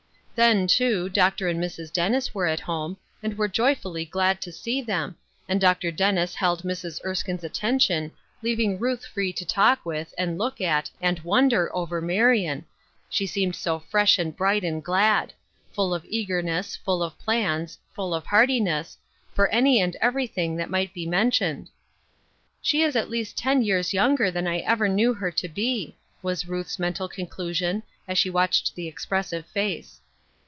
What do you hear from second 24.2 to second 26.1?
than I ever knew her to be,"